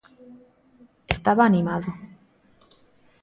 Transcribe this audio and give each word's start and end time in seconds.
Estaba 1.15 1.43
animado. 1.45 1.89